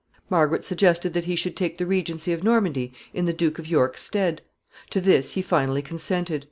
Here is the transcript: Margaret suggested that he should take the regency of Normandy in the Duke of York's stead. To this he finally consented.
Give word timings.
Margaret 0.31 0.63
suggested 0.63 1.13
that 1.13 1.25
he 1.25 1.35
should 1.35 1.55
take 1.55 1.77
the 1.77 1.85
regency 1.85 2.33
of 2.33 2.43
Normandy 2.43 2.91
in 3.13 3.25
the 3.25 3.33
Duke 3.33 3.59
of 3.59 3.67
York's 3.67 4.01
stead. 4.01 4.41
To 4.89 4.99
this 4.99 5.33
he 5.33 5.43
finally 5.43 5.83
consented. 5.83 6.39